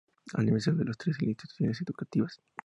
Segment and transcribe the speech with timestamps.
[0.33, 2.41] Aniversario de las tres Instituciones Educativas.